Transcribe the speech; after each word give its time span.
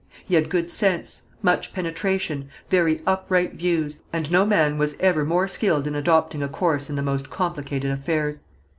He 0.25 0.33
had 0.33 0.49
good 0.49 0.71
sense, 0.71 1.21
much 1.43 1.73
penetration, 1.73 2.49
very 2.71 3.03
upright 3.05 3.53
views, 3.53 4.01
and 4.11 4.31
no 4.31 4.47
man 4.47 4.79
was 4.79 4.95
ever 4.99 5.23
more 5.23 5.47
skilled 5.47 5.85
in 5.85 5.93
adopting 5.93 6.41
a 6.41 6.49
course 6.49 6.89
in 6.89 6.95
the 6.95 7.03
most 7.03 7.29
complicated 7.29 7.91
affairs. 7.91 8.43